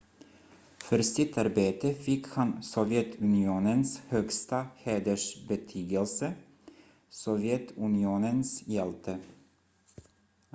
[0.83, 6.33] "för sitt arbete fick han sovjetunionens högsta hedersbetygelse
[7.09, 9.19] "sovjetunionens hjälte"".